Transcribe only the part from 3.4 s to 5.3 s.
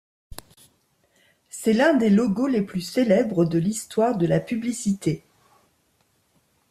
de l'histoire de la publicité.